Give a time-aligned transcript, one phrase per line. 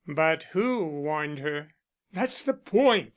[0.07, 1.73] "But who warned her?"
[2.11, 3.09] "That's the point!"